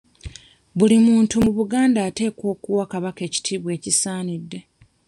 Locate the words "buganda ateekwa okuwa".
1.57-2.85